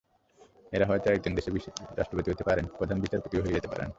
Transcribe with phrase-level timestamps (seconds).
[0.73, 1.53] এরা হয়তো একদিন দেশের
[1.97, 3.89] রাষ্ট্রপতি হতে পারেন, প্রধান বিচারপতিও হয়ে যেতে পারেন।